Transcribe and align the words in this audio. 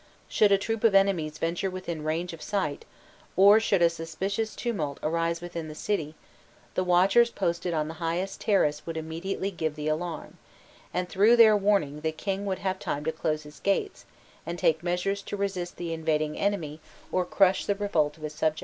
Should 0.27 0.51
a 0.51 0.57
troop 0.57 0.83
of 0.83 0.95
enemies 0.95 1.37
venture 1.37 1.69
within 1.69 1.99
the 1.99 2.03
range 2.05 2.33
of 2.33 2.41
sight, 2.41 2.85
or 3.37 3.59
should 3.59 3.83
a 3.83 3.89
suspicious 3.91 4.55
tumult 4.55 4.97
arise 5.03 5.41
within 5.41 5.67
the 5.67 5.75
city, 5.75 6.15
the 6.73 6.83
watchers 6.83 7.29
posted 7.29 7.75
on 7.75 7.87
the 7.87 7.93
highest 8.01 8.41
terrace 8.41 8.87
would 8.87 8.97
immediately 8.97 9.51
give 9.51 9.75
the 9.75 9.87
alarm, 9.87 10.39
and 10.91 11.07
'through 11.07 11.35
their 11.35 11.55
warning 11.55 12.01
the 12.01 12.11
king 12.11 12.47
would 12.47 12.57
have 12.65 12.79
time 12.79 13.05
to 13.05 13.11
close 13.11 13.43
his 13.43 13.59
gates, 13.59 14.05
and 14.43 14.57
take 14.57 14.81
measures 14.81 15.21
to 15.21 15.37
resist 15.37 15.77
the 15.77 15.93
invading 15.93 16.35
enemy 16.35 16.81
or 17.11 17.23
crush 17.23 17.67
the 17.67 17.75
revolt 17.75 18.17
of 18.17 18.23
his 18.23 18.33
subjects. 18.33 18.59